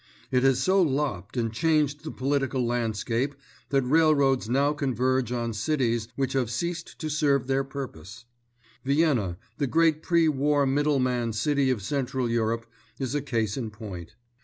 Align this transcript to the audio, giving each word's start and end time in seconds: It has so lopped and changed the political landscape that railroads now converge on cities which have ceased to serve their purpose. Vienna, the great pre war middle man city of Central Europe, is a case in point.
It 0.31 0.41
has 0.41 0.57
so 0.59 0.81
lopped 0.81 1.37
and 1.37 1.53
changed 1.53 2.03
the 2.03 2.09
political 2.09 2.65
landscape 2.65 3.35
that 3.69 3.83
railroads 3.83 4.49
now 4.49 4.73
converge 4.73 5.31
on 5.31 5.53
cities 5.53 6.07
which 6.15 6.33
have 6.33 6.49
ceased 6.49 6.97
to 6.97 7.07
serve 7.07 7.45
their 7.45 7.63
purpose. 7.63 8.25
Vienna, 8.83 9.37
the 9.59 9.67
great 9.67 10.01
pre 10.01 10.27
war 10.27 10.65
middle 10.65 10.97
man 10.97 11.33
city 11.33 11.69
of 11.69 11.83
Central 11.83 12.27
Europe, 12.27 12.65
is 12.97 13.13
a 13.13 13.21
case 13.21 13.55
in 13.57 13.69
point. 13.69 14.15